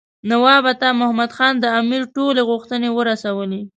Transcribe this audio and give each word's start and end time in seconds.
نواب 0.29 0.63
عطا 0.73 0.89
محمد 0.99 1.31
خان 1.37 1.53
د 1.59 1.65
امیر 1.79 2.03
ټولې 2.15 2.41
غوښتنې 2.49 2.89
ورسولې. 2.93 3.61